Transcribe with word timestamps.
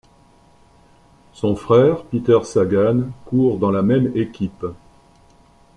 Son 1.31 1.55
frère 1.55 2.01
Peter 2.05 2.39
Sagan 2.43 3.03
court 3.25 3.59
dans 3.59 3.69
la 3.69 3.83
même 3.83 4.11
équipe. 4.17 4.63